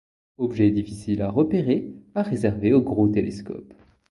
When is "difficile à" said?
0.71-1.29